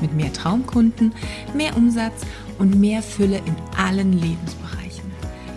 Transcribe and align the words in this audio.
mit 0.00 0.14
mehr 0.14 0.32
Traumkunden, 0.32 1.12
mehr 1.54 1.76
Umsatz 1.76 2.22
und 2.58 2.78
mehr 2.78 3.02
Fülle 3.02 3.38
in 3.38 3.56
allen 3.76 4.12
Lebensbereichen. 4.12 5.10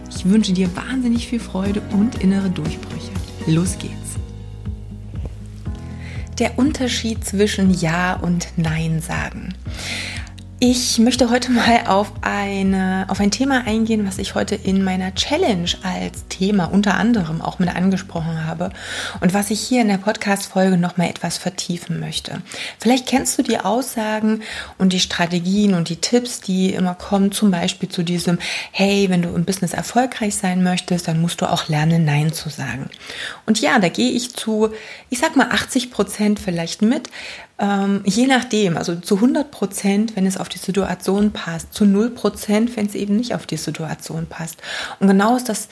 Ich 0.09 0.25
wünsche 0.25 0.53
dir 0.53 0.75
wahnsinnig 0.75 1.27
viel 1.27 1.39
Freude 1.39 1.81
und 1.91 2.21
innere 2.21 2.49
Durchbrüche. 2.49 3.11
Los 3.47 3.77
geht's! 3.77 3.93
Der 6.39 6.57
Unterschied 6.57 7.23
zwischen 7.23 7.71
Ja 7.71 8.15
und 8.15 8.47
Nein 8.57 9.01
sagen. 9.01 9.53
Ich 10.59 10.97
möchte 10.97 11.29
heute 11.29 11.51
mal 11.51 11.87
auf, 11.87 12.13
eine, 12.21 13.05
auf 13.09 13.19
ein 13.19 13.31
Thema 13.31 13.65
eingehen, 13.65 14.07
was 14.07 14.17
ich 14.17 14.33
heute 14.33 14.55
in 14.55 14.81
meiner 14.81 15.13
Challenge 15.13 15.69
als 15.83 16.27
Thema 16.29 16.65
unter 16.65 16.93
anderem 16.93 17.41
auch 17.41 17.59
mit 17.59 17.75
angesprochen 17.75 18.45
habe 18.45 18.69
und 19.19 19.33
was 19.33 19.51
ich 19.51 19.59
hier 19.59 19.81
in 19.81 19.89
der 19.89 19.97
Podcast-Folge 19.97 20.77
nochmal 20.77 21.09
etwas 21.09 21.37
vertiefen 21.37 21.99
möchte. 21.99 22.41
Vielleicht 22.79 23.07
kennst 23.07 23.37
du 23.37 23.43
die 23.43 23.59
Aussagen 23.59 24.41
und 24.77 24.93
die 24.93 25.01
Strategien 25.01 25.73
und 25.73 25.89
die 25.89 25.97
Tipps, 25.97 26.39
die 26.39 26.73
immer 26.73 26.95
kommen, 26.95 27.33
zum 27.33 27.51
Beispiel 27.51 27.89
zu 27.89 28.03
diesem, 28.03 28.39
hey, 28.71 29.09
wenn 29.09 29.21
du 29.21 29.35
im 29.35 29.43
Business 29.43 29.73
erfolgreich 29.73 30.35
sein 30.35 30.63
möchtest, 30.63 31.09
dann 31.09 31.19
musst 31.19 31.41
du 31.41 31.51
auch 31.51 31.67
lernen, 31.67 32.05
Nein 32.05 32.31
zu 32.31 32.49
sagen. 32.49 32.89
Und 33.45 33.59
ja, 33.59 33.79
da 33.79 33.89
gehe 33.89 34.11
ich 34.11 34.33
zu, 34.33 34.69
ich 35.09 35.19
sag 35.19 35.35
mal 35.35 35.49
80 35.49 35.91
Prozent 35.91 36.39
vielleicht 36.39 36.81
mit, 36.81 37.09
ähm, 37.63 38.01
je 38.03 38.27
nachdem, 38.27 38.75
also 38.75 38.95
zu 38.95 39.15
100 39.15 39.49
Prozent, 39.49 40.17
wenn 40.17 40.25
es 40.25 40.35
auf 40.35 40.49
die 40.49 40.57
Situation 40.57 41.31
passt, 41.31 41.73
zu 41.73 41.85
0 41.85 42.09
Prozent, 42.09 42.75
wenn 42.75 42.87
es 42.87 42.95
eben 42.95 43.15
nicht 43.15 43.33
auf 43.33 43.45
die 43.45 43.55
Situation 43.55 44.25
passt. 44.27 44.57
Und 44.99 45.07
genau 45.07 45.37
ist 45.37 45.47
das, 45.47 45.69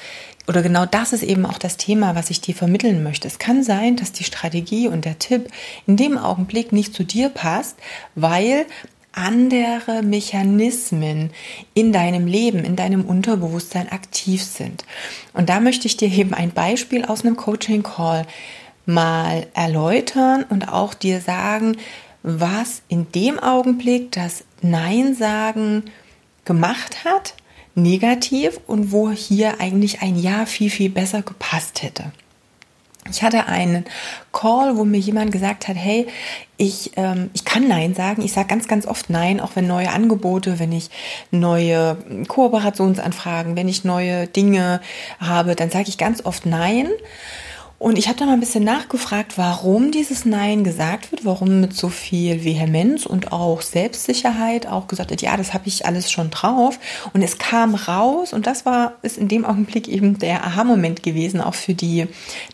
oder 0.47 0.62
genau 0.62 0.86
das 0.86 1.12
ist 1.12 1.23
eben 1.23 1.45
auch 1.45 1.58
das 1.58 1.75
Thema, 1.75 2.16
was 2.16 2.30
ich 2.30 2.39
dir 2.39 2.56
vermitteln 2.56 3.03
möchte. 3.03 3.28
Es 3.28 3.39
kann 3.39 3.62
sein, 3.64 3.97
dass 3.97 4.14
die 4.14 4.23
Strategie 4.23 4.88
und 4.88 5.03
der 5.03 5.19
Tipp 5.19 5.50
in 5.86 5.97
dem 5.97 6.17
Augenblick 6.17 6.72
nicht 6.72 6.94
zu 6.94 7.03
dir 7.03 7.28
passt, 7.28 7.75
weil 8.16 8.66
andere 9.12 10.02
Mechanismen 10.02 11.31
in 11.73 11.92
deinem 11.92 12.25
Leben, 12.25 12.64
in 12.64 12.78
deinem 12.78 13.03
Unterbewusstsein 13.03 13.92
aktiv 13.92 14.42
sind. 14.42 14.86
Und 15.34 15.50
da 15.50 15.59
möchte 15.59 15.88
ich 15.88 15.97
dir 15.97 16.09
eben 16.09 16.34
ein 16.34 16.52
Beispiel 16.52 17.03
aus 17.03 17.25
einem 17.25 17.36
Coaching-Call 17.36 18.25
mal 18.86 19.48
erläutern 19.54 20.44
und 20.50 20.68
auch 20.72 20.94
dir 20.94 21.22
sagen, 21.22 21.78
was 22.24 22.82
in 22.88 23.12
dem 23.12 23.40
Augenblick 23.40 24.12
das 24.12 24.44
Nein 24.62 25.16
sagen 25.16 25.84
gemacht 26.46 27.04
hat, 27.06 27.34
negativ 27.76 28.59
und 28.68 28.92
wo 28.92 29.12
hier 29.12 29.59
eigentlich 29.59 30.02
ein 30.02 30.18
Ja 30.18 30.46
viel, 30.46 30.70
viel 30.70 30.90
besser 30.90 31.22
gepasst 31.22 31.84
hätte. 31.84 32.12
Ich 33.09 33.24
hatte 33.24 33.48
einen 33.48 33.86
Call, 34.32 34.78
wo 34.78 34.86
mir 34.86 35.00
jemand 35.00 35.32
gesagt 35.32 35.68
hat, 35.68 35.76
hey, 35.76 36.08
ich, 36.58 36.92
ähm, 36.98 37.32
ich 37.34 37.46
kann 37.46 37.68
Nein 37.68 37.96
sagen. 37.96 38.22
Ich 38.22 38.34
sage 38.34 38.48
ganz, 38.48 38.68
ganz 38.68 38.86
oft 38.86 39.09
Nein, 39.09 39.40
auch 39.40 39.52
wenn 39.56 39.66
neue 39.66 39.92
Angebote, 39.92 40.59
wenn 40.59 40.72
ich 40.72 40.90
neue 41.32 41.98
Kooperationsanfragen, 42.28 43.56
wenn 43.56 43.68
ich 43.68 43.84
neue 43.84 44.28
Dinge 44.28 44.82
habe, 45.20 45.56
dann 45.56 45.72
sage 45.72 45.90
ich 45.90 45.97
ganz 45.97 46.24
oft 46.24 46.46
Nein. 46.46 46.90
Und 47.81 47.97
ich 47.97 48.08
habe 48.08 48.19
dann 48.19 48.28
mal 48.28 48.36
ein 48.36 48.40
bisschen 48.40 48.64
nachgefragt, 48.64 49.40
warum 49.40 49.90
dieses 49.90 50.24
Nein 50.24 50.64
gesagt 50.64 51.12
wird, 51.12 51.25
warum 51.25 51.62
mit 51.62 51.74
so 51.75 51.90
viel 51.90 52.44
Vehemenz 52.44 53.08
und 53.08 53.31
auch 53.31 53.64
Selbstsicherheit 53.64 54.68
auch 54.68 54.86
gesagt 54.86 55.09
wird, 55.09 55.24
ja, 55.24 55.36
das 55.36 55.56
habe 55.56 55.68
ich 55.68 55.84
alles 55.88 56.12
schon 56.12 56.30
drauf. 56.30 56.78
Und 57.14 57.24
es 57.24 57.40
kam 57.40 57.74
raus 57.74 58.34
und 58.34 58.46
das 58.46 58.68
war, 58.68 58.94
ist 59.02 59.18
in 59.18 59.30
dem 59.30 59.46
Augenblick 59.46 59.88
eben 59.88 60.20
der 60.20 60.46
Aha-Moment 60.46 61.02
gewesen, 61.02 61.41
auch 61.41 61.56
für 61.56 61.74
die 61.74 62.06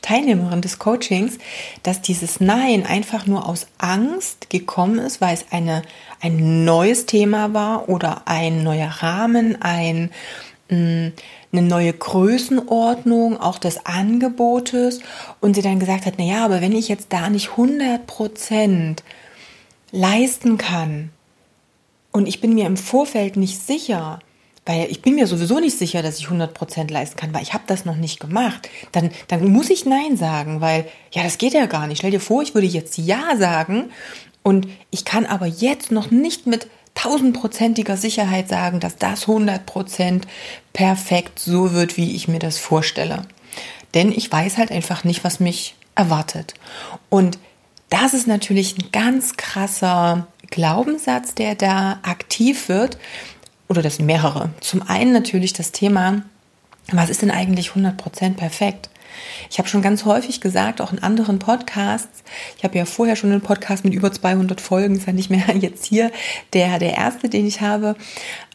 Teilnehmerin 0.02 0.62
des 0.62 0.80
Coachings, 0.80 1.40
dass 1.84 2.02
dieses 2.02 2.40
Nein 2.40 2.86
einfach 2.86 3.26
nur 3.26 3.50
aus 3.50 3.68
Angst 3.80 4.50
gekommen 4.50 4.98
ist, 4.98 5.20
weil 5.20 5.34
es 5.34 5.48
eine, 5.52 5.82
ein 6.22 6.64
neues 6.64 7.06
Thema 7.06 7.54
war 7.54 7.90
oder 7.90 8.22
ein 8.28 8.64
neuer 8.64 8.88
Rahmen, 8.88 9.62
ein, 9.62 10.10
eine 10.70 11.14
neue 11.52 11.94
Größenordnung 11.94 13.40
auch 13.40 13.58
des 13.58 13.86
Angebotes 13.86 15.00
und 15.40 15.56
sie 15.56 15.62
dann 15.62 15.80
gesagt 15.80 16.06
hat, 16.06 16.16
na 16.18 16.26
ja, 16.26 16.46
aber 16.46 16.62
wenn 16.62 16.74
ich 16.74 16.90
jetzt 16.90 17.08
da 17.14 17.30
nicht 17.30 17.52
100 17.52 18.06
Prozent 18.06 19.04
leisten 19.92 20.58
kann 20.58 21.10
und 22.12 22.28
ich 22.28 22.42
bin 22.42 22.54
mir 22.54 22.66
im 22.66 22.78
Vorfeld 22.78 23.38
nicht 23.38 23.62
sicher, 23.62 24.20
weil 24.66 24.92
ich 24.92 25.02
bin 25.02 25.16
mir 25.16 25.28
sowieso 25.28 25.60
nicht 25.60 25.78
sicher, 25.78 26.02
dass 26.02 26.20
ich 26.20 26.26
100 26.26 26.54
Prozent 26.54 26.92
leisten 26.92 27.16
kann, 27.16 27.34
weil 27.34 27.44
ich 27.44 27.54
habe 27.54 27.64
das 27.68 27.86
noch 27.86 27.96
nicht 27.96 28.20
gemacht, 28.20 28.70
dann, 28.92 29.12
dann 29.30 29.48
muss 29.48 29.70
ich 29.70 29.86
Nein 29.86 30.18
sagen, 30.18 30.60
weil 30.60 30.86
ja, 31.12 31.24
das 31.24 31.38
geht 31.38 31.54
ja 31.54 31.68
gar 31.68 31.88
nicht. 31.88 32.00
Stell 32.00 32.12
dir 32.12 32.20
vor, 32.20 32.42
ich 32.42 32.54
würde 32.54 32.68
jetzt 32.68 32.98
Ja 32.98 33.38
sagen 33.38 33.92
und 34.44 34.68
ich 34.92 35.06
kann 35.06 35.26
aber 35.26 35.46
jetzt 35.46 35.92
noch 35.92 36.12
nicht 36.12 36.48
mit 36.48 36.68
tausendprozentiger 36.98 37.96
Sicherheit 37.96 38.50
sagen, 38.50 38.80
dass 38.80 38.98
das 38.98 39.28
100% 39.28 40.24
perfekt 40.74 41.38
so 41.38 41.74
wird, 41.74 41.96
wie 41.96 42.16
ich 42.16 42.28
mir 42.28 42.40
das 42.40 42.58
vorstelle. 42.58 43.22
Denn 43.94 44.12
ich 44.12 44.32
weiß 44.32 44.58
halt 44.58 44.72
einfach 44.72 45.04
nicht, 45.04 45.24
was 45.24 45.40
mich 45.40 45.76
erwartet. 45.94 46.56
Und 47.10 47.38
das 47.90 48.16
ist 48.16 48.28
natürlich 48.28 48.78
ein 48.78 48.92
ganz 48.92 49.38
krasser 49.38 50.28
Glaubenssatz, 50.50 51.36
der 51.36 51.54
da 51.54 52.00
aktiv 52.02 52.68
wird. 52.68 52.98
Oder 53.70 53.82
das 53.82 54.00
mehrere. 54.00 54.50
Zum 54.62 54.82
einen 54.82 55.14
natürlich 55.14 55.54
das 55.54 55.72
Thema, 55.72 56.24
was 56.92 57.10
ist 57.10 57.22
denn 57.22 57.32
eigentlich 57.32 57.70
100% 57.72 58.36
perfekt? 58.36 58.90
Ich 59.50 59.58
habe 59.58 59.68
schon 59.68 59.82
ganz 59.82 60.06
häufig 60.06 60.42
gesagt, 60.42 60.82
auch 60.82 60.92
in 60.92 61.00
anderen 61.04 61.40
Podcasts, 61.40 62.24
ich 62.58 62.64
habe 62.64 62.78
ja 62.78 62.86
vorher 62.86 63.16
schon 63.16 63.32
einen 63.32 63.42
Podcast 63.42 63.84
mit 63.84 63.94
über 63.94 64.12
200 64.12 64.60
Folgen, 64.62 64.96
ist 64.96 65.08
ja 65.08 65.14
nicht 65.14 65.30
mehr 65.30 65.56
jetzt 65.60 65.86
hier 65.86 66.12
der, 66.54 66.80
der 66.80 66.96
erste, 66.96 67.30
den 67.30 67.48
ich 67.48 67.62
habe. 67.62 67.96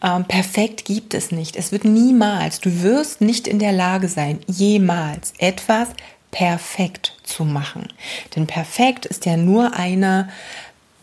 Ähm, 0.03 0.25
perfekt 0.25 0.85
gibt 0.85 1.15
es 1.15 1.33
nicht. 1.33 1.57
Es 1.57 1.73
wird 1.73 1.85
niemals, 1.85 2.61
du 2.61 2.83
wirst 2.83 3.21
nicht 3.21 3.47
in 3.47 3.59
der 3.59 3.73
Lage 3.73 4.09
sein, 4.09 4.41
jemals 4.47 5.35
etwas 5.39 5.89
perfekt 6.31 7.17
zu 7.23 7.45
machen. 7.45 7.89
Denn 8.35 8.47
perfekt 8.47 9.07
ist 9.07 9.27
ja 9.27 9.37
nur 9.37 9.75
eine 9.75 10.29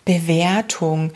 Bewertung, 0.04 1.12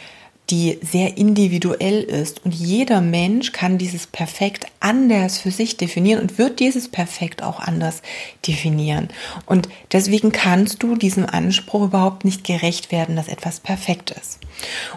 die 0.50 0.78
sehr 0.82 1.18
individuell 1.18 2.02
ist. 2.02 2.44
Und 2.44 2.54
jeder 2.54 3.00
Mensch 3.00 3.54
kann 3.54 3.78
dieses 3.78 4.08
Perfekt 4.08 4.66
anders 4.80 5.38
für 5.38 5.52
sich 5.52 5.78
definieren 5.78 6.22
und 6.22 6.38
wird 6.38 6.60
dieses 6.60 6.90
Perfekt 6.90 7.42
auch 7.44 7.60
anders 7.60 8.02
definieren. 8.46 9.08
Und 9.46 9.70
deswegen 9.92 10.32
kannst 10.32 10.84
du 10.84 10.96
diesem 10.96 11.26
Anspruch 11.26 11.84
überhaupt 11.86 12.26
nicht 12.26 12.44
gerecht 12.44 12.92
werden, 12.92 13.16
dass 13.16 13.30
etwas 13.30 13.62
perfekt 13.62 14.12
ist. 14.12 14.40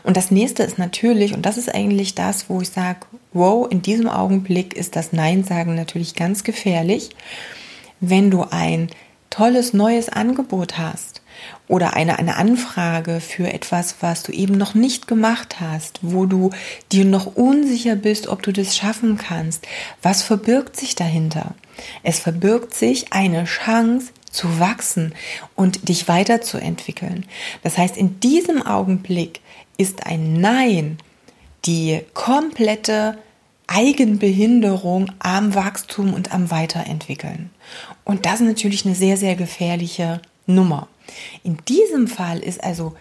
Und 0.03 0.17
das 0.17 0.31
nächste 0.31 0.65
ist 0.65 0.79
natürlich, 0.79 1.33
und 1.33 1.47
das 1.47 1.59
ist 1.59 1.73
eigentlich 1.73 2.15
das, 2.15 2.51
wo 2.51 2.61
ich 2.61 2.71
sage, 2.71 3.01
wow, 3.33 3.67
in 3.71 3.83
diesem 3.83 4.09
Augenblick 4.09 4.75
ist 4.75 4.97
das 4.97 5.13
Nein 5.13 5.45
sagen 5.45 5.77
natürlich 5.77 6.15
ganz 6.15 6.43
gefährlich, 6.43 7.11
wenn 8.01 8.31
du 8.31 8.43
ein 8.51 8.89
tolles 9.31 9.73
neues 9.73 10.09
Angebot 10.09 10.77
hast 10.77 11.23
oder 11.69 11.94
eine, 11.94 12.19
eine 12.19 12.36
Anfrage 12.36 13.20
für 13.20 13.52
etwas, 13.52 13.97
was 14.00 14.22
du 14.22 14.32
eben 14.32 14.56
noch 14.56 14.74
nicht 14.74 15.06
gemacht 15.06 15.60
hast, 15.60 16.00
wo 16.03 16.27
du 16.27 16.50
dir 16.92 17.04
noch 17.04 17.27
unsicher 17.36 17.97
bist, 17.97 18.28
ob 18.28 18.42
du 18.42 18.53
das 18.53 18.77
schaffen 18.77 19.16
kannst. 19.16 19.66
Was 20.03 20.22
verbirgt 20.22 20.77
sich 20.77 20.94
dahinter? 20.94 21.54
Es 22.03 22.18
verbirgt 22.18 22.74
sich 22.74 23.12
eine 23.12 23.44
Chance 23.44 24.12
zu 24.30 24.60
wachsen 24.60 25.15
und 25.54 25.88
dich 25.88 26.09
weiterzuentwickeln. 26.09 27.27
Das 27.62 27.78
heißt, 27.78 27.97
in 27.97 28.21
diesem 28.21 28.62
Augenblick 28.62 29.41
ist 29.78 30.06
ein 30.06 30.41
Nein 30.41 30.98
die 31.65 32.03
komplette 32.15 33.18
Eigenbehinderung 33.66 35.10
am 35.18 35.54
Wachstum 35.54 36.15
und 36.15 36.32
am 36.32 36.50
Weiterentwickeln. 36.50 37.50
Und 38.04 38.24
das 38.24 38.41
ist 38.41 38.47
natürlich 38.47 38.86
eine 38.86 38.94
sehr, 38.94 39.16
sehr 39.16 39.34
gefährliche 39.34 40.21
Nummer. 40.47 40.89
In 41.42 41.58
diesem 41.68 42.08
Fall 42.08 42.41
ist 42.41 42.62
also 42.62 42.94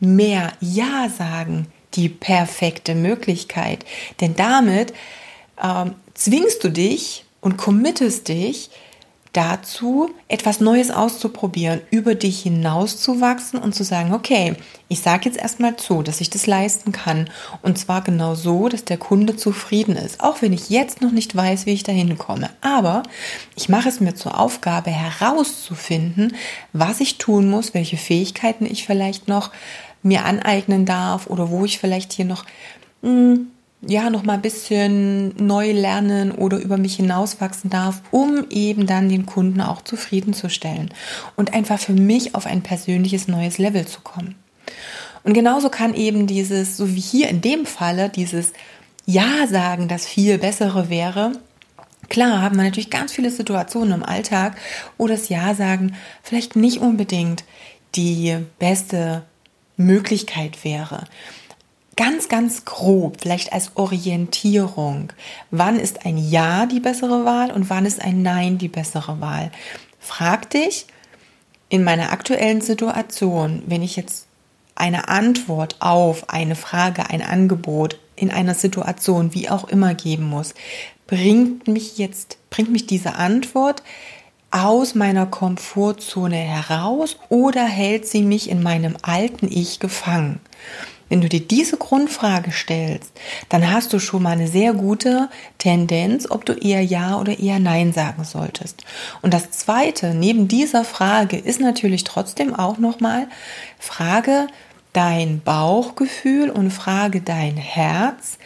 mehr 0.00 0.52
Ja 0.60 1.08
sagen 1.08 1.66
die 1.94 2.08
perfekte 2.08 2.94
Möglichkeit, 2.94 3.84
denn 4.20 4.34
damit 4.34 4.92
ähm, 5.62 5.94
zwingst 6.14 6.62
du 6.62 6.70
dich 6.70 7.24
und 7.40 7.56
committest 7.56 8.28
dich, 8.28 8.70
dazu, 9.36 10.10
etwas 10.28 10.60
Neues 10.60 10.90
auszuprobieren, 10.90 11.80
über 11.90 12.14
dich 12.14 12.42
hinauszuwachsen 12.42 13.58
und 13.58 13.74
zu 13.74 13.84
sagen, 13.84 14.14
okay, 14.14 14.56
ich 14.88 15.00
sage 15.00 15.26
jetzt 15.26 15.38
erstmal 15.38 15.76
zu, 15.76 16.02
dass 16.02 16.20
ich 16.20 16.30
das 16.30 16.46
leisten 16.46 16.92
kann. 16.92 17.28
Und 17.62 17.76
zwar 17.76 18.02
genau 18.02 18.34
so, 18.34 18.68
dass 18.68 18.84
der 18.84 18.96
Kunde 18.96 19.36
zufrieden 19.36 19.96
ist. 19.96 20.20
Auch 20.20 20.42
wenn 20.42 20.52
ich 20.52 20.70
jetzt 20.70 21.02
noch 21.02 21.12
nicht 21.12 21.36
weiß, 21.36 21.66
wie 21.66 21.72
ich 21.72 21.82
dahin 21.82 22.16
komme. 22.16 22.50
Aber 22.60 23.02
ich 23.56 23.68
mache 23.68 23.88
es 23.88 24.00
mir 24.00 24.14
zur 24.14 24.38
Aufgabe 24.38 24.90
herauszufinden, 24.90 26.34
was 26.72 27.00
ich 27.00 27.18
tun 27.18 27.50
muss, 27.50 27.74
welche 27.74 27.96
Fähigkeiten 27.96 28.64
ich 28.64 28.86
vielleicht 28.86 29.28
noch 29.28 29.50
mir 30.02 30.24
aneignen 30.24 30.86
darf 30.86 31.26
oder 31.26 31.50
wo 31.50 31.64
ich 31.64 31.78
vielleicht 31.78 32.12
hier 32.12 32.24
noch 32.24 32.44
mh, 33.02 33.10
hm, 33.10 33.50
ja, 33.88 34.10
noch 34.10 34.24
mal 34.24 34.34
ein 34.34 34.42
bisschen 34.42 35.34
neu 35.44 35.72
lernen 35.72 36.32
oder 36.32 36.58
über 36.58 36.76
mich 36.76 36.96
hinauswachsen 36.96 37.70
darf, 37.70 38.02
um 38.10 38.44
eben 38.50 38.86
dann 38.86 39.08
den 39.08 39.26
Kunden 39.26 39.60
auch 39.60 39.82
zufriedenzustellen 39.82 40.90
und 41.36 41.54
einfach 41.54 41.78
für 41.78 41.92
mich 41.92 42.34
auf 42.34 42.46
ein 42.46 42.62
persönliches 42.62 43.28
neues 43.28 43.58
Level 43.58 43.86
zu 43.86 44.00
kommen. 44.00 44.34
Und 45.22 45.32
genauso 45.32 45.70
kann 45.70 45.94
eben 45.94 46.26
dieses, 46.26 46.76
so 46.76 46.94
wie 46.94 47.00
hier 47.00 47.28
in 47.28 47.40
dem 47.40 47.66
Falle, 47.66 48.08
dieses 48.08 48.52
Ja 49.06 49.46
sagen, 49.48 49.88
das 49.88 50.06
viel 50.06 50.38
bessere 50.38 50.88
wäre, 50.88 51.32
Klar 52.08 52.40
haben 52.40 52.54
wir 52.54 52.62
natürlich 52.62 52.90
ganz 52.90 53.10
viele 53.10 53.30
Situationen 53.30 53.94
im 53.94 54.04
Alltag, 54.04 54.56
wo 54.96 55.08
das 55.08 55.28
Ja 55.28 55.54
sagen 55.54 55.96
vielleicht 56.22 56.54
nicht 56.54 56.78
unbedingt 56.78 57.42
die 57.96 58.36
beste 58.60 59.24
Möglichkeit 59.76 60.64
wäre 60.64 61.04
ganz, 61.96 62.28
ganz 62.28 62.64
grob, 62.64 63.20
vielleicht 63.20 63.52
als 63.52 63.72
Orientierung, 63.74 65.12
wann 65.50 65.80
ist 65.80 66.04
ein 66.04 66.18
Ja 66.18 66.66
die 66.66 66.80
bessere 66.80 67.24
Wahl 67.24 67.50
und 67.50 67.70
wann 67.70 67.86
ist 67.86 68.00
ein 68.00 68.22
Nein 68.22 68.58
die 68.58 68.68
bessere 68.68 69.20
Wahl. 69.20 69.50
Frag 69.98 70.50
dich 70.50 70.86
in 71.68 71.82
meiner 71.82 72.12
aktuellen 72.12 72.60
Situation, 72.60 73.62
wenn 73.66 73.82
ich 73.82 73.96
jetzt 73.96 74.26
eine 74.74 75.08
Antwort 75.08 75.76
auf 75.80 76.28
eine 76.28 76.54
Frage, 76.54 77.08
ein 77.10 77.22
Angebot 77.22 77.98
in 78.14 78.30
einer 78.30 78.54
Situation, 78.54 79.34
wie 79.34 79.48
auch 79.48 79.68
immer 79.68 79.94
geben 79.94 80.24
muss, 80.24 80.54
bringt 81.06 81.66
mich 81.66 81.98
jetzt, 81.98 82.38
bringt 82.50 82.70
mich 82.70 82.86
diese 82.86 83.14
Antwort 83.14 83.82
aus 84.50 84.94
meiner 84.94 85.26
Komfortzone 85.26 86.36
heraus 86.36 87.16
oder 87.28 87.64
hält 87.64 88.06
sie 88.06 88.22
mich 88.22 88.48
in 88.50 88.62
meinem 88.62 88.96
alten 89.02 89.48
Ich 89.50 89.80
gefangen? 89.80 90.40
Wenn 91.08 91.20
du 91.20 91.28
dir 91.28 91.40
diese 91.40 91.76
Grundfrage 91.76 92.50
stellst, 92.50 93.12
dann 93.48 93.70
hast 93.70 93.92
du 93.92 94.00
schon 94.00 94.24
mal 94.24 94.30
eine 94.30 94.48
sehr 94.48 94.72
gute 94.72 95.28
Tendenz, 95.58 96.28
ob 96.30 96.44
du 96.44 96.52
eher 96.54 96.82
Ja 96.82 97.20
oder 97.20 97.38
eher 97.38 97.60
Nein 97.60 97.92
sagen 97.92 98.24
solltest. 98.24 98.84
Und 99.22 99.32
das 99.32 99.50
zweite, 99.50 100.14
neben 100.14 100.48
dieser 100.48 100.84
Frage, 100.84 101.36
ist 101.36 101.60
natürlich 101.60 102.04
trotzdem 102.04 102.54
auch 102.54 102.78
nochmal 102.78 103.28
Frage 103.78 104.48
dein 104.92 105.40
Bauchgefühl 105.42 106.50
und 106.50 106.70
frage 106.70 107.20
dein 107.20 107.56
Herz, 107.56 108.38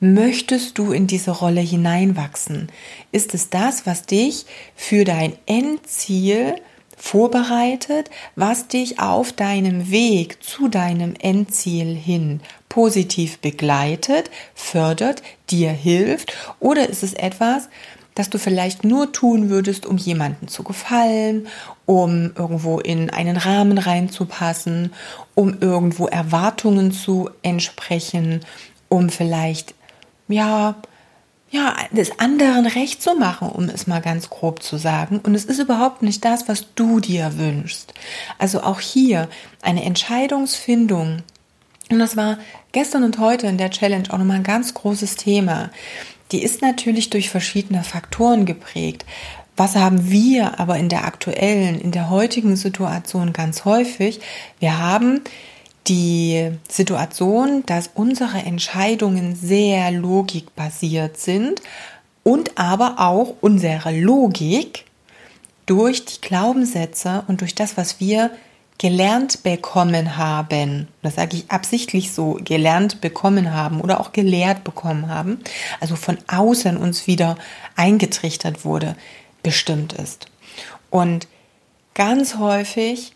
möchtest 0.00 0.78
du 0.78 0.92
in 0.92 1.06
diese 1.06 1.30
Rolle 1.30 1.60
hineinwachsen? 1.62 2.70
Ist 3.10 3.34
es 3.34 3.50
das, 3.50 3.86
was 3.86 4.02
dich 4.02 4.46
für 4.76 5.04
dein 5.04 5.32
Endziel 5.46 6.56
vorbereitet, 7.02 8.10
was 8.36 8.68
dich 8.68 9.00
auf 9.00 9.32
deinem 9.32 9.90
Weg 9.90 10.40
zu 10.40 10.68
deinem 10.68 11.14
Endziel 11.18 11.96
hin 11.96 12.40
positiv 12.68 13.38
begleitet, 13.40 14.30
fördert, 14.54 15.20
dir 15.50 15.72
hilft? 15.72 16.32
Oder 16.60 16.88
ist 16.88 17.02
es 17.02 17.12
etwas, 17.14 17.68
das 18.14 18.30
du 18.30 18.38
vielleicht 18.38 18.84
nur 18.84 19.10
tun 19.10 19.50
würdest, 19.50 19.84
um 19.84 19.96
jemanden 19.96 20.46
zu 20.46 20.62
gefallen, 20.62 21.48
um 21.86 22.30
irgendwo 22.36 22.78
in 22.78 23.10
einen 23.10 23.36
Rahmen 23.36 23.78
reinzupassen, 23.78 24.92
um 25.34 25.58
irgendwo 25.60 26.06
Erwartungen 26.06 26.92
zu 26.92 27.30
entsprechen, 27.42 28.42
um 28.88 29.10
vielleicht, 29.10 29.74
ja, 30.28 30.76
ja, 31.52 31.76
des 31.90 32.18
anderen 32.18 32.66
recht 32.66 33.02
zu 33.02 33.14
machen, 33.14 33.50
um 33.50 33.68
es 33.68 33.86
mal 33.86 34.00
ganz 34.00 34.30
grob 34.30 34.62
zu 34.62 34.78
sagen. 34.78 35.20
Und 35.22 35.34
es 35.34 35.44
ist 35.44 35.58
überhaupt 35.58 36.02
nicht 36.02 36.24
das, 36.24 36.48
was 36.48 36.64
du 36.74 36.98
dir 36.98 37.36
wünschst. 37.36 37.92
Also 38.38 38.62
auch 38.62 38.80
hier 38.80 39.28
eine 39.60 39.84
Entscheidungsfindung. 39.84 41.18
Und 41.90 41.98
das 41.98 42.16
war 42.16 42.38
gestern 42.72 43.04
und 43.04 43.18
heute 43.18 43.48
in 43.48 43.58
der 43.58 43.70
Challenge 43.70 44.08
auch 44.10 44.16
nochmal 44.16 44.38
ein 44.38 44.44
ganz 44.44 44.72
großes 44.72 45.16
Thema. 45.16 45.70
Die 46.32 46.42
ist 46.42 46.62
natürlich 46.62 47.10
durch 47.10 47.28
verschiedene 47.28 47.84
Faktoren 47.84 48.46
geprägt. 48.46 49.04
Was 49.54 49.76
haben 49.76 50.10
wir 50.10 50.58
aber 50.58 50.78
in 50.78 50.88
der 50.88 51.04
aktuellen, 51.04 51.78
in 51.78 51.92
der 51.92 52.08
heutigen 52.08 52.56
Situation 52.56 53.34
ganz 53.34 53.66
häufig? 53.66 54.20
Wir 54.58 54.78
haben 54.78 55.20
die 55.88 56.52
Situation, 56.68 57.64
dass 57.66 57.90
unsere 57.94 58.38
Entscheidungen 58.38 59.34
sehr 59.34 59.90
logikbasiert 59.90 61.18
sind 61.18 61.60
und 62.22 62.56
aber 62.58 62.96
auch 62.98 63.34
unsere 63.40 63.98
Logik 63.98 64.84
durch 65.66 66.04
die 66.04 66.20
Glaubenssätze 66.20 67.24
und 67.26 67.40
durch 67.40 67.54
das, 67.54 67.76
was 67.76 68.00
wir 68.00 68.30
gelernt 68.78 69.42
bekommen 69.44 70.16
haben, 70.16 70.88
das 71.02 71.14
sage 71.14 71.36
ich 71.36 71.50
absichtlich 71.50 72.12
so, 72.12 72.38
gelernt 72.42 73.00
bekommen 73.00 73.52
haben 73.52 73.80
oder 73.80 74.00
auch 74.00 74.12
gelehrt 74.12 74.64
bekommen 74.64 75.08
haben, 75.08 75.38
also 75.78 75.94
von 75.94 76.18
außen 76.26 76.76
uns 76.76 77.06
wieder 77.06 77.36
eingetrichtert 77.76 78.64
wurde, 78.64 78.96
bestimmt 79.42 79.92
ist. 79.92 80.26
Und 80.90 81.28
ganz 81.94 82.38
häufig 82.38 83.12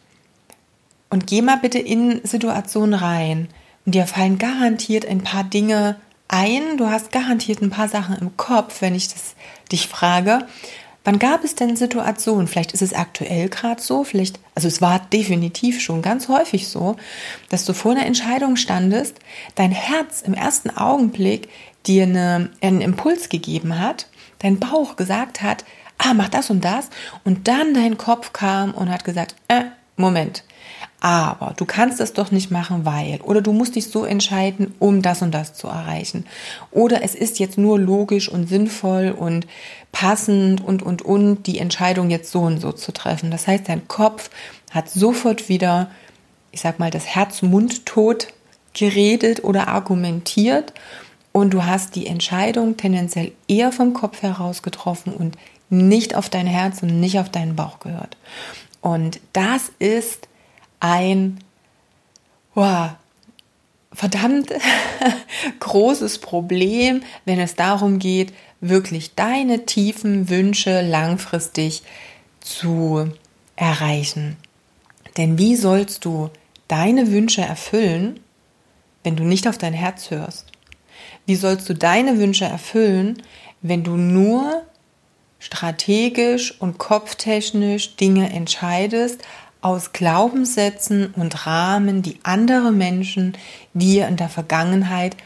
und 1.10 1.26
geh 1.26 1.42
mal 1.42 1.56
bitte 1.56 1.78
in 1.78 2.20
Situationen 2.24 2.94
rein. 2.94 3.48
Und 3.84 3.94
dir 3.94 4.06
fallen 4.06 4.38
garantiert 4.38 5.06
ein 5.06 5.22
paar 5.22 5.44
Dinge 5.44 5.96
ein. 6.28 6.76
Du 6.76 6.88
hast 6.88 7.12
garantiert 7.12 7.62
ein 7.62 7.70
paar 7.70 7.88
Sachen 7.88 8.16
im 8.16 8.36
Kopf, 8.36 8.80
wenn 8.82 8.94
ich 8.94 9.08
das 9.08 9.34
dich 9.70 9.88
frage. 9.88 10.46
Wann 11.04 11.20
gab 11.20 11.44
es 11.44 11.54
denn 11.54 11.76
Situationen? 11.76 12.48
Vielleicht 12.48 12.72
ist 12.72 12.82
es 12.82 12.92
aktuell 12.92 13.48
gerade 13.48 13.80
so, 13.80 14.02
vielleicht, 14.02 14.40
also 14.56 14.66
es 14.66 14.82
war 14.82 14.98
definitiv 14.98 15.80
schon 15.80 16.02
ganz 16.02 16.26
häufig 16.26 16.66
so, 16.66 16.96
dass 17.48 17.64
du 17.64 17.74
vor 17.74 17.92
einer 17.92 18.06
Entscheidung 18.06 18.56
standest, 18.56 19.20
dein 19.54 19.70
Herz 19.70 20.22
im 20.22 20.34
ersten 20.34 20.68
Augenblick 20.70 21.48
dir 21.86 22.02
eine, 22.02 22.50
einen 22.60 22.80
Impuls 22.80 23.28
gegeben 23.28 23.78
hat, 23.78 24.08
dein 24.40 24.58
Bauch 24.58 24.96
gesagt 24.96 25.42
hat, 25.42 25.64
ah, 25.98 26.12
mach 26.12 26.28
das 26.28 26.50
und 26.50 26.64
das, 26.64 26.88
und 27.22 27.46
dann 27.46 27.72
dein 27.72 27.98
Kopf 27.98 28.32
kam 28.32 28.74
und 28.74 28.90
hat 28.90 29.04
gesagt, 29.04 29.36
äh, 29.46 29.66
Moment, 29.96 30.42
aber 31.00 31.54
du 31.56 31.64
kannst 31.64 32.00
es 32.00 32.12
doch 32.12 32.30
nicht 32.30 32.50
machen, 32.50 32.84
weil. 32.84 33.20
Oder 33.22 33.42
du 33.42 33.52
musst 33.52 33.76
dich 33.76 33.88
so 33.88 34.04
entscheiden, 34.04 34.74
um 34.78 35.02
das 35.02 35.22
und 35.22 35.32
das 35.32 35.54
zu 35.54 35.68
erreichen. 35.68 36.26
Oder 36.70 37.02
es 37.02 37.14
ist 37.14 37.38
jetzt 37.38 37.58
nur 37.58 37.78
logisch 37.78 38.28
und 38.28 38.49
sinnvoll 38.49 39.14
und 39.16 39.46
passend 39.92 40.64
und, 40.64 40.82
und, 40.82 41.02
und, 41.02 41.46
die 41.46 41.58
Entscheidung 41.58 42.11
jetzt 42.11 42.32
so 42.32 42.40
und 42.40 42.61
so 42.61 42.73
zu 42.73 42.92
treffen. 42.92 43.30
Das 43.30 43.46
heißt, 43.46 43.68
dein 43.68 43.87
Kopf 43.88 44.30
hat 44.70 44.90
sofort 44.90 45.49
wieder, 45.49 45.90
ich 46.50 46.61
sag 46.61 46.78
mal, 46.78 46.90
das 46.90 47.06
Herz-Mund-Tot 47.06 48.28
geredet 48.73 49.44
oder 49.44 49.68
argumentiert 49.68 50.73
und 51.32 51.52
du 51.52 51.64
hast 51.64 51.94
die 51.94 52.06
Entscheidung 52.06 52.76
tendenziell 52.76 53.32
eher 53.49 53.73
vom 53.73 53.94
Kopf 53.94 54.23
heraus 54.23 54.62
getroffen 54.62 55.12
und 55.12 55.37
nicht 55.68 56.14
auf 56.14 56.28
dein 56.28 56.46
Herz 56.46 56.82
und 56.82 57.00
nicht 57.00 57.18
auf 57.18 57.28
deinen 57.28 57.56
Bauch 57.56 57.80
gehört. 57.80 58.16
Und 58.80 59.20
das 59.32 59.70
ist 59.78 60.28
ein 60.87 61.38
wow, 62.55 62.90
verdammt 63.93 64.52
großes 65.61 66.19
Problem, 66.19 67.02
wenn 67.25 67.38
es 67.38 67.55
darum 67.55 67.99
geht, 67.99 68.33
wirklich 68.61 69.14
deine 69.14 69.66
tiefen 69.66 70.28
Wünsche 70.31 70.81
langfristig 70.83 71.83
zu 72.40 73.12
erreichen. 73.57 74.37
Denn 75.16 75.38
wie 75.38 75.57
sollst 75.57 76.05
du 76.05 76.31
deine 76.69 77.11
Wünsche 77.11 77.43
erfüllen, 77.43 78.21
wenn 79.02 79.16
du 79.16 79.25
nicht 79.25 79.49
auf 79.49 79.59
dein 79.59 79.75
Herz 79.75 80.11
hörst? 80.11 80.47
Wie 81.26 81.37
sollst 81.37 81.69
du 81.69 81.75
deine 81.75 82.19
Wünsche 82.19 82.45
erfüllen, 82.45 83.23
wenn 83.61 83.83
du 83.83 83.97
nur 83.97 84.62
strategisch 85.38 86.61
und 86.61 86.78
kopftechnisch 86.78 87.97
Dinge 87.97 88.31
entscheidest, 88.33 89.23
aus 89.66 89.92
Glaubenssätzen 89.92 91.12
und 91.16 91.44
Rahmen, 91.44 92.00
die 92.00 92.20
andere 92.23 92.70
Menschen 92.70 93.37
dir 93.75 94.06
in 94.06 94.16
der 94.16 94.28
Vergangenheit 94.28 95.16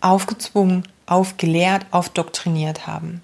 aufgezwungen, 0.00 0.84
aufgelehrt, 1.06 1.86
aufdoktriniert 1.90 2.86
haben. 2.86 3.20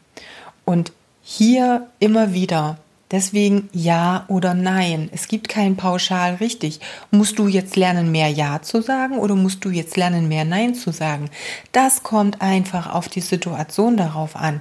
Und 0.64 0.90
hier 1.22 1.86
immer 2.00 2.34
wieder, 2.34 2.78
deswegen 3.12 3.68
ja 3.72 4.24
oder 4.26 4.54
nein. 4.54 5.08
Es 5.12 5.28
gibt 5.28 5.48
kein 5.48 5.76
pauschal 5.76 6.34
richtig. 6.34 6.80
Musst 7.12 7.38
du 7.38 7.46
jetzt 7.46 7.76
lernen, 7.76 8.10
mehr 8.10 8.28
Ja 8.28 8.60
zu 8.60 8.82
sagen 8.82 9.18
oder 9.18 9.36
musst 9.36 9.64
du 9.64 9.70
jetzt 9.70 9.96
lernen, 9.96 10.26
mehr 10.26 10.44
Nein 10.44 10.74
zu 10.74 10.90
sagen? 10.90 11.30
Das 11.70 12.02
kommt 12.02 12.42
einfach 12.42 12.92
auf 12.92 13.08
die 13.08 13.20
Situation 13.20 13.96
darauf 13.96 14.34
an. 14.34 14.60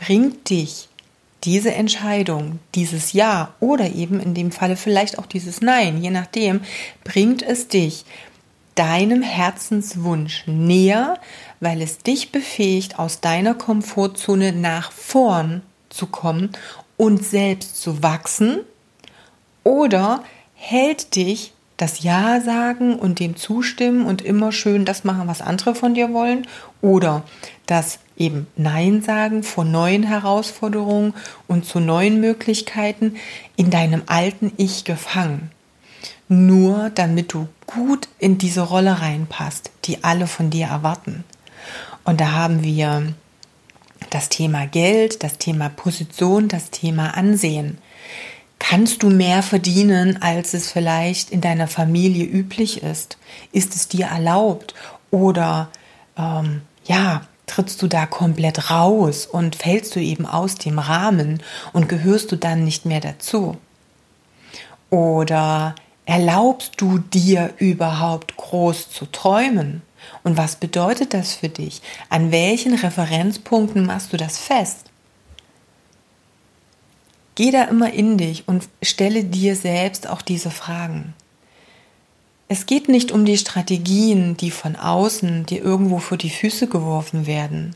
Bringt 0.00 0.48
dich 0.48 0.88
diese 1.44 1.72
Entscheidung, 1.72 2.58
dieses 2.74 3.12
Ja 3.12 3.54
oder 3.60 3.92
eben 3.92 4.20
in 4.20 4.34
dem 4.34 4.50
Falle 4.52 4.76
vielleicht 4.76 5.18
auch 5.18 5.26
dieses 5.26 5.60
Nein, 5.60 6.02
je 6.02 6.10
nachdem, 6.10 6.60
bringt 7.04 7.42
es 7.42 7.68
dich 7.68 8.04
deinem 8.74 9.22
Herzenswunsch 9.22 10.44
näher, 10.46 11.18
weil 11.60 11.80
es 11.80 11.98
dich 11.98 12.32
befähigt, 12.32 12.98
aus 12.98 13.20
deiner 13.20 13.54
Komfortzone 13.54 14.52
nach 14.52 14.90
vorn 14.90 15.62
zu 15.90 16.06
kommen 16.06 16.50
und 16.96 17.24
selbst 17.24 17.80
zu 17.80 18.02
wachsen? 18.02 18.60
Oder 19.62 20.24
hält 20.54 21.16
dich 21.16 21.52
das 21.76 22.02
Ja 22.02 22.40
sagen 22.40 22.96
und 22.96 23.18
dem 23.18 23.36
zustimmen 23.36 24.06
und 24.06 24.22
immer 24.22 24.52
schön 24.52 24.84
das 24.84 25.04
machen, 25.04 25.26
was 25.28 25.40
andere 25.40 25.74
von 25.74 25.94
dir 25.94 26.12
wollen? 26.12 26.46
Oder 26.80 27.22
das 27.66 27.98
eben 28.16 28.46
Nein 28.56 29.02
sagen 29.02 29.42
vor 29.42 29.64
neuen 29.64 30.02
Herausforderungen 30.02 31.14
und 31.46 31.64
zu 31.64 31.80
neuen 31.80 32.20
Möglichkeiten 32.20 33.16
in 33.56 33.70
deinem 33.70 34.02
alten 34.06 34.52
Ich 34.56 34.84
gefangen? 34.84 35.50
Nur 36.28 36.90
damit 36.90 37.32
du 37.32 37.48
gut 37.66 38.08
in 38.18 38.38
diese 38.38 38.62
Rolle 38.62 39.00
reinpasst, 39.00 39.70
die 39.84 40.04
alle 40.04 40.26
von 40.26 40.50
dir 40.50 40.66
erwarten. 40.66 41.24
Und 42.04 42.20
da 42.20 42.32
haben 42.32 42.62
wir 42.62 43.14
das 44.10 44.28
Thema 44.28 44.66
Geld, 44.66 45.22
das 45.22 45.38
Thema 45.38 45.68
Position, 45.68 46.48
das 46.48 46.70
Thema 46.70 47.16
Ansehen. 47.16 47.78
Kannst 48.58 49.02
du 49.02 49.10
mehr 49.10 49.42
verdienen, 49.42 50.22
als 50.22 50.54
es 50.54 50.70
vielleicht 50.70 51.30
in 51.30 51.40
deiner 51.40 51.68
Familie 51.68 52.24
üblich 52.24 52.82
ist? 52.82 53.18
Ist 53.52 53.74
es 53.74 53.88
dir 53.88 54.06
erlaubt? 54.06 54.74
Oder 55.10 55.68
ähm, 56.16 56.62
ja, 56.84 57.22
trittst 57.46 57.82
du 57.82 57.88
da 57.88 58.06
komplett 58.06 58.70
raus 58.70 59.26
und 59.26 59.56
fällst 59.56 59.94
du 59.96 60.00
eben 60.00 60.26
aus 60.26 60.54
dem 60.56 60.78
Rahmen 60.78 61.42
und 61.72 61.88
gehörst 61.88 62.32
du 62.32 62.36
dann 62.36 62.64
nicht 62.64 62.86
mehr 62.86 63.00
dazu? 63.00 63.56
Oder 64.90 65.74
erlaubst 66.06 66.80
du 66.80 66.98
dir 66.98 67.52
überhaupt 67.58 68.36
groß 68.36 68.90
zu 68.90 69.06
träumen? 69.06 69.82
Und 70.22 70.36
was 70.36 70.56
bedeutet 70.56 71.14
das 71.14 71.34
für 71.34 71.48
dich? 71.48 71.80
An 72.10 72.30
welchen 72.30 72.74
Referenzpunkten 72.74 73.86
machst 73.86 74.12
du 74.12 74.16
das 74.16 74.38
fest? 74.38 74.90
Geh 77.34 77.50
da 77.50 77.64
immer 77.64 77.92
in 77.92 78.16
dich 78.16 78.46
und 78.46 78.68
stelle 78.82 79.24
dir 79.24 79.56
selbst 79.56 80.08
auch 80.08 80.22
diese 80.22 80.50
Fragen. 80.50 81.14
Es 82.56 82.66
geht 82.66 82.88
nicht 82.88 83.10
um 83.10 83.24
die 83.24 83.36
Strategien, 83.36 84.36
die 84.36 84.52
von 84.52 84.76
außen 84.76 85.44
dir 85.44 85.60
irgendwo 85.60 85.98
vor 85.98 86.16
die 86.16 86.30
Füße 86.30 86.68
geworfen 86.68 87.26
werden. 87.26 87.74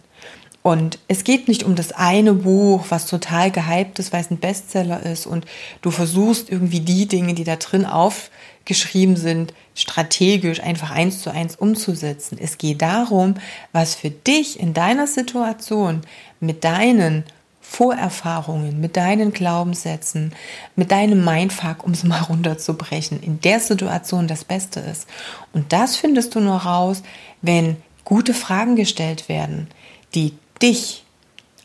Und 0.62 1.00
es 1.08 1.24
geht 1.24 1.48
nicht 1.48 1.64
um 1.64 1.74
das 1.74 1.90
eine 1.90 2.32
Buch, 2.32 2.84
was 2.88 3.06
total 3.06 3.50
gehypt 3.50 3.98
ist, 3.98 4.12
weil 4.12 4.20
es 4.20 4.30
ein 4.30 4.38
Bestseller 4.38 5.02
ist 5.02 5.26
und 5.26 5.46
du 5.82 5.90
versuchst 5.90 6.48
irgendwie 6.48 6.78
die 6.78 7.08
Dinge, 7.08 7.34
die 7.34 7.42
da 7.42 7.56
drin 7.56 7.86
aufgeschrieben 7.86 9.16
sind, 9.16 9.52
strategisch 9.74 10.60
einfach 10.60 10.92
eins 10.92 11.22
zu 11.22 11.30
eins 11.30 11.56
umzusetzen. 11.56 12.38
Es 12.40 12.56
geht 12.56 12.80
darum, 12.80 13.34
was 13.72 13.96
für 13.96 14.10
dich 14.10 14.60
in 14.60 14.74
deiner 14.74 15.08
Situation 15.08 16.02
mit 16.38 16.62
deinen 16.62 17.24
Vorerfahrungen, 17.70 18.80
mit 18.80 18.96
deinen 18.96 19.30
Glaubenssätzen, 19.30 20.32
mit 20.74 20.90
deinem 20.90 21.22
Mindfuck, 21.22 21.84
um 21.84 21.92
es 21.92 22.02
mal 22.02 22.22
runterzubrechen, 22.22 23.22
in 23.22 23.40
der 23.42 23.60
Situation 23.60 24.26
das 24.26 24.42
Beste 24.42 24.80
ist. 24.80 25.06
Und 25.52 25.72
das 25.72 25.94
findest 25.94 26.34
du 26.34 26.40
nur 26.40 26.56
raus, 26.56 27.02
wenn 27.42 27.76
gute 28.04 28.32
Fragen 28.32 28.74
gestellt 28.74 29.28
werden, 29.28 29.68
die 30.14 30.32
dich 30.62 31.04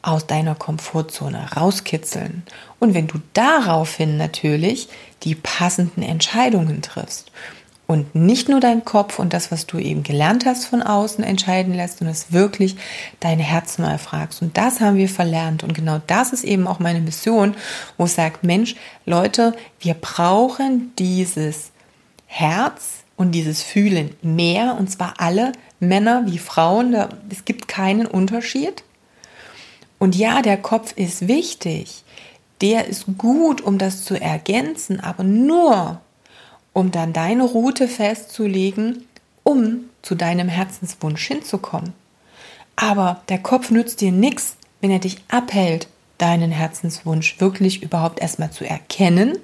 aus 0.02 0.28
deiner 0.28 0.56
Komfortzone 0.56 1.54
rauskitzeln. 1.56 2.44
Und 2.80 2.94
wenn 2.94 3.08
du 3.08 3.20
daraufhin 3.32 4.18
natürlich 4.18 4.90
die 5.24 5.36
passenden 5.36 6.04
Entscheidungen 6.04 6.82
triffst 6.82 7.32
und 7.94 8.16
nicht 8.16 8.50
nur 8.50 8.60
dein 8.60 8.84
Kopf 8.84 9.20
und 9.20 9.34
das, 9.34 9.52
was 9.52 9.68
du 9.68 9.78
eben 9.78 10.02
gelernt 10.02 10.48
hast 10.48 10.66
von 10.66 10.82
außen 10.82 11.24
entscheiden 11.24 11.76
lässt 11.76 12.02
und 12.02 12.08
es 12.08 12.34
wirklich 12.34 12.76
dein 13.20 13.38
Herz 13.38 13.78
mal 13.78 14.00
fragst. 14.00 14.42
Und 14.42 14.58
das 14.58 14.82
haben 14.82 14.98
wir 14.98 15.08
verlernt. 15.08 15.64
Und 15.64 15.76
genau 15.76 16.02
das 16.08 16.34
ist 16.34 16.44
eben 16.44 16.66
auch 16.68 16.80
meine 16.80 17.02
Mission, 17.02 17.54
wo 17.98 18.06
ich 18.06 18.14
sage, 18.14 18.40
Mensch, 18.42 18.76
Leute, 19.06 19.54
wir 19.80 19.94
brauchen 19.94 20.92
dieses 20.98 21.72
Herz 22.26 23.04
und 23.16 23.32
dieses 23.32 23.62
Fühlen 23.62 24.16
mehr, 24.24 24.76
und 24.80 24.90
zwar 24.90 25.14
alle 25.20 25.52
Männer 25.80 26.24
wie 26.26 26.40
Frauen. 26.40 26.94
Da, 26.94 27.10
es 27.30 27.46
gibt 27.46 27.68
keinen 27.68 28.08
Unterschied. 28.08 28.84
Und 30.00 30.16
ja, 30.16 30.42
der 30.42 30.58
Kopf 30.58 30.94
ist 30.98 31.28
wichtig. 31.28 32.04
Der 32.62 32.88
ist 32.88 33.06
gut, 33.20 33.62
um 33.62 33.78
das 33.78 34.04
zu 34.04 34.20
ergänzen, 34.20 35.00
aber 35.00 35.24
nur, 35.24 36.02
um 36.74 36.92
dann 36.92 37.14
deine 37.14 37.44
Route 37.44 37.88
festzulegen, 37.88 39.08
um 39.44 39.86
zu 40.02 40.16
deinem 40.16 40.50
Herzenswunsch 40.50 41.26
hinzukommen. 41.26 41.94
Aber 42.76 43.22
der 43.30 43.40
Kopf 43.40 43.70
nützt 43.70 44.02
dir 44.02 44.12
nichts, 44.12 44.58
wenn 44.82 44.92
er 44.92 45.00
dich 45.00 45.18
abhält, 45.30 45.88
deinen 46.18 46.52
Herzenswunsch 46.52 47.40
wirklich 47.40 47.84
überhaupt 47.84 48.20
erstmal 48.20 48.52
zu 48.52 48.66
erkennen, 48.66 49.38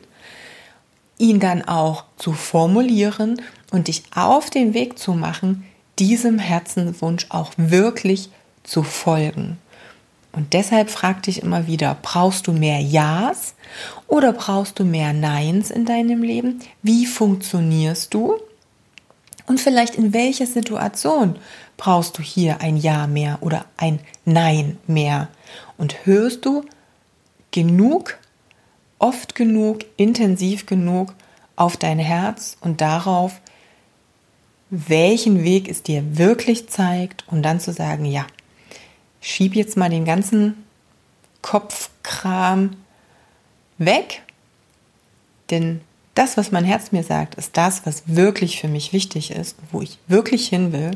ihn 1.18 1.40
dann 1.40 1.64
auch 1.68 2.06
zu 2.18 2.34
formulieren 2.34 3.42
und 3.72 3.88
dich 3.88 4.04
auf 4.16 4.50
den 4.50 4.74
Weg 4.74 4.98
zu 4.98 5.14
machen, 5.14 5.66
diesem 6.00 6.40
Herzenswunsch 6.40 7.28
auch 7.30 7.52
wirklich 7.58 8.30
zu 8.64 8.84
folgen. 8.84 9.58
Und 10.32 10.54
deshalb 10.54 10.90
frag 10.90 11.24
dich 11.24 11.42
immer 11.42 11.68
wieder, 11.68 11.98
brauchst 12.02 12.48
du 12.48 12.52
mehr 12.52 12.80
Ja's 12.80 13.56
oder 14.08 14.32
brauchst 14.32 14.80
du 14.80 14.86
mehr 14.86 15.12
Neins 15.14 15.72
in 15.72 15.86
deinem 15.86 16.22
Leben? 16.22 16.60
Wie 16.84 17.06
funktionierst 17.06 18.14
du? 18.14 18.38
Und 19.48 19.60
vielleicht 19.60 19.96
in 19.96 20.14
welcher 20.14 20.46
Situation 20.46 21.38
brauchst 21.78 22.18
du 22.18 22.22
hier 22.22 22.62
ein 22.62 22.78
Ja 22.78 23.08
mehr 23.08 23.40
oder 23.42 23.66
ein 23.78 24.00
Nein 24.24 24.78
mehr? 24.86 25.30
Und 25.78 26.06
hörst 26.06 26.46
du 26.46 26.64
genug, 27.52 28.20
oft 29.00 29.34
genug, 29.34 29.80
intensiv 29.98 30.68
genug 30.68 31.16
auf 31.56 31.78
dein 31.78 31.98
Herz 31.98 32.58
und 32.62 32.82
darauf, 32.82 33.42
welchen 34.70 35.44
Weg 35.44 35.68
es 35.68 35.82
dir 35.82 36.18
wirklich 36.18 36.70
zeigt 36.70 37.26
und 37.28 37.42
dann 37.42 37.60
zu 37.60 37.74
sagen, 37.74 38.06
ja, 38.06 38.28
schieb 39.22 39.56
jetzt 39.56 39.78
mal 39.78 39.90
den 39.90 40.06
ganzen 40.06 40.66
Kopfkram 41.42 42.76
weg, 43.78 44.22
denn 45.50 45.82
das, 46.16 46.38
was 46.38 46.52
mein 46.52 46.66
Herz 46.66 46.92
mir 46.92 47.04
sagt, 47.04 47.36
ist 47.36 47.56
das, 47.56 47.86
was 47.86 48.04
wirklich 48.06 48.60
für 48.60 48.68
mich 48.68 48.92
wichtig 48.92 49.32
ist, 49.32 49.56
wo 49.72 49.82
ich 49.82 49.98
wirklich 50.08 50.50
hin 50.50 50.74
will. 50.74 50.92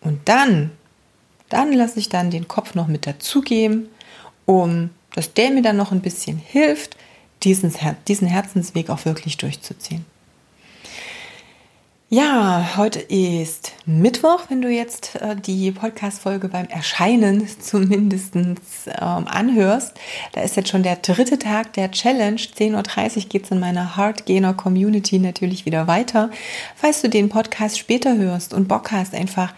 Und 0.00 0.28
dann, 0.28 0.70
dann 1.48 1.72
lasse 1.72 1.98
ich 1.98 2.08
dann 2.08 2.30
den 2.30 2.48
Kopf 2.48 2.74
noch 2.74 2.86
mit 2.86 3.06
dazugeben, 3.06 3.88
um, 4.46 4.90
dass 5.14 5.34
der 5.34 5.50
mir 5.50 5.62
dann 5.62 5.76
noch 5.76 5.92
ein 5.92 6.00
bisschen 6.00 6.38
hilft, 6.38 6.96
diesen, 7.42 7.74
diesen 8.08 8.26
Herzensweg 8.26 8.88
auch 8.88 9.04
wirklich 9.04 9.36
durchzuziehen. 9.36 10.06
Ja, 12.10 12.76
heute 12.76 13.00
ist 13.00 13.72
Mittwoch, 13.86 14.42
wenn 14.50 14.60
du 14.60 14.68
jetzt 14.68 15.16
äh, 15.16 15.34
die 15.34 15.72
Podcast-Folge 15.72 16.48
beim 16.48 16.66
Erscheinen 16.66 17.48
zumindest 17.60 18.34
ähm, 18.34 19.26
anhörst. 19.26 19.94
Da 20.32 20.42
ist 20.42 20.54
jetzt 20.54 20.68
schon 20.68 20.82
der 20.82 20.96
dritte 20.96 21.38
Tag 21.38 21.72
der 21.72 21.90
Challenge. 21.90 22.36
10.30 22.36 23.16
Uhr 23.16 23.22
geht 23.30 23.44
es 23.44 23.50
in 23.50 23.58
meiner 23.58 23.96
Hardgainer 23.96 24.52
Community 24.52 25.18
natürlich 25.18 25.64
wieder 25.64 25.86
weiter. 25.86 26.30
Falls 26.76 27.00
du 27.00 27.08
den 27.08 27.30
Podcast 27.30 27.78
später 27.78 28.18
hörst 28.18 28.52
und 28.52 28.68
Bock 28.68 28.92
hast, 28.92 29.14
einfach 29.14 29.54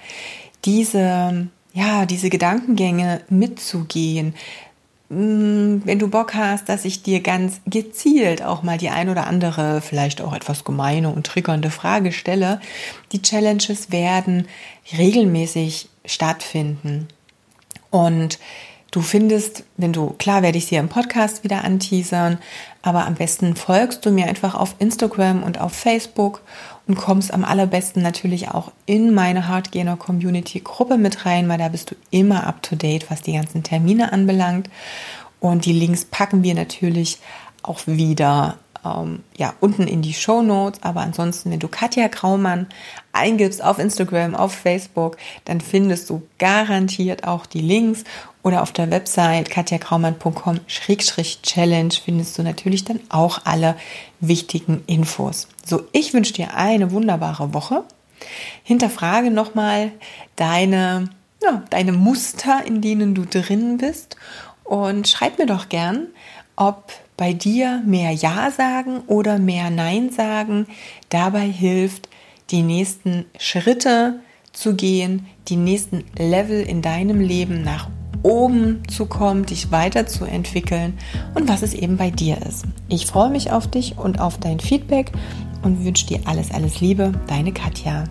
diese, 0.65 1.49
ja, 1.75 2.07
diese 2.07 2.31
Gedankengänge 2.31 3.23
mitzugehen, 3.29 4.35
wenn 5.09 5.99
du 5.99 6.09
Bock 6.09 6.35
hast, 6.35 6.69
dass 6.69 6.85
ich 6.85 7.03
dir 7.03 7.21
ganz 7.21 7.61
gezielt 7.67 8.43
auch 8.43 8.65
mal 8.65 8.77
die 8.77 8.89
ein 8.89 9.09
oder 9.09 9.27
andere, 9.29 9.81
vielleicht 9.81 10.21
auch 10.21 10.33
etwas 10.33 10.65
gemeine 10.65 11.11
und 11.11 11.27
triggernde 11.27 11.71
Frage 11.71 12.11
stelle. 12.11 12.61
Die 13.13 13.23
Challenges 13.23 13.93
werden 13.93 14.49
regelmäßig 14.99 15.89
stattfinden. 16.05 17.07
Und 17.91 18.41
du 18.91 19.01
findest, 19.01 19.63
wenn 19.77 19.93
du, 19.93 20.11
klar 20.19 20.43
werde 20.43 20.59
ich 20.59 20.67
sie 20.67 20.77
im 20.77 20.89
Podcast 20.89 21.45
wieder 21.45 21.63
anteasern, 21.63 22.39
aber 22.83 23.07
am 23.07 23.15
besten 23.15 23.55
folgst 23.55 24.05
du 24.05 24.11
mir 24.11 24.27
einfach 24.27 24.57
auf 24.57 24.75
Instagram 24.81 25.45
und 25.45 25.61
auf 25.61 25.73
Facebook 25.73 26.41
und 26.87 26.97
kommst 26.97 27.33
am 27.33 27.45
allerbesten 27.45 28.03
natürlich 28.03 28.49
auch 28.49 28.71
in 28.87 29.13
meine 29.13 29.49
Hardgainer 29.49 29.97
Community 29.97 30.61
Gruppe 30.61 30.99
mit 30.99 31.27
rein, 31.27 31.49
weil 31.49 31.59
da 31.59 31.69
bist 31.69 31.91
du 31.91 31.97
immer 32.11 32.47
up 32.47 32.63
to 32.63 32.77
date, 32.77 33.11
was 33.11 33.23
die 33.23 33.33
ganzen 33.33 33.63
Termine 33.63 34.13
anbelangt. 34.13 34.71
Und 35.41 35.65
die 35.65 35.73
Links 35.73 36.05
packen 36.05 36.43
wir 36.43 36.55
natürlich 36.55 37.19
auch 37.63 37.81
wieder 37.87 38.59
ähm, 38.87 39.23
ja, 39.37 39.55
unten 39.61 39.87
in 39.87 40.03
die 40.03 40.15
Show 40.15 40.43
Notes. 40.43 40.83
Aber 40.83 41.01
ansonsten, 41.01 41.51
wenn 41.51 41.61
du 41.61 41.69
Katja 41.69 42.09
Graumann 42.09 42.67
eingibst 43.13 43.63
auf 43.63 43.79
Instagram, 43.79 44.35
auf 44.35 44.53
Facebook, 44.53 45.17
dann 45.45 45.61
findest 45.61 46.11
du 46.11 46.23
garantiert 46.39 47.27
auch 47.27 47.47
die 47.47 47.61
Links 47.61 48.05
oder 48.47 48.63
auf 48.63 48.71
der 48.71 48.91
Website 48.93 49.51
katjakraumann.com-challenge 49.51 51.95
findest 52.05 52.39
du 52.39 52.45
natürlich 52.45 52.85
dann 52.85 53.01
auch 53.09 53.41
alle 53.45 53.75
wichtigen 54.21 54.85
Infos. 54.87 55.49
So, 55.65 55.83
ich 55.91 56.15
wünsche 56.15 56.33
dir 56.33 56.55
eine 56.55 56.93
wunderbare 56.93 57.53
Woche. 57.55 57.83
Hinterfrage 58.63 59.33
nochmal 59.33 59.91
deine, 60.37 61.11
ja, 61.43 61.65
deine 61.71 61.91
Muster, 61.91 62.63
in 62.65 62.81
denen 62.81 63.17
du 63.17 63.25
drin 63.25 63.79
bist 63.79 64.17
und 64.63 65.09
schreib 65.09 65.39
mir 65.39 65.47
doch 65.47 65.69
gern, 65.69 66.07
ob 66.55 66.93
bei 67.17 67.33
dir 67.33 67.83
mehr 67.87 68.13
Ja 68.13 68.51
sagen 68.51 69.01
oder 69.07 69.39
mehr 69.39 69.71
Nein 69.71 70.11
sagen 70.11 70.67
dabei 71.09 71.47
hilft, 71.49 72.09
die 72.51 72.63
nächsten 72.63 73.25
Schritte 73.39 74.21
zu 74.53 74.75
gehen, 74.75 75.27
die 75.49 75.57
nächsten 75.57 76.05
Level 76.17 76.63
in 76.63 76.83
deinem 76.83 77.21
Leben 77.21 77.63
nach 77.63 77.89
oben 78.23 78.83
zu 78.89 79.07
kommen, 79.07 79.47
dich 79.47 79.71
weiterzuentwickeln 79.71 80.99
und 81.35 81.49
was 81.49 81.63
es 81.63 81.75
eben 81.75 81.97
bei 81.97 82.11
dir 82.11 82.39
ist. 82.43 82.65
Ich 82.89 83.07
freue 83.07 83.31
mich 83.31 83.53
auf 83.53 83.69
dich 83.69 83.99
und 83.99 84.21
auf 84.21 84.39
dein 84.39 84.59
Feedback 84.59 85.13
und 85.63 85.85
wünsche 85.85 86.07
dir 86.07 86.21
alles, 86.25 86.51
alles 86.51 86.81
Liebe, 86.81 87.13
deine 87.27 87.53
Katja. 87.53 88.05